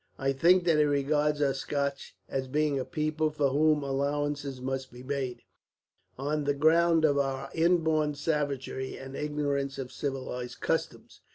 I 0.17 0.33
think 0.33 0.63
that 0.63 0.79
he 0.79 0.83
regards 0.83 1.43
us 1.43 1.59
Scots 1.59 2.13
as 2.27 2.47
being 2.47 2.79
a 2.79 2.85
people 2.85 3.29
for 3.29 3.49
whom 3.49 3.83
allowances 3.83 4.59
must 4.59 4.91
be 4.91 5.03
made, 5.03 5.43
on 6.17 6.45
the 6.45 6.55
ground 6.55 7.05
of 7.05 7.19
our 7.19 7.51
inborn 7.53 8.15
savagery 8.15 8.97
and 8.97 9.15
ignorance 9.15 9.77
of 9.77 9.91
civilized 9.91 10.59
customs. 10.59 11.21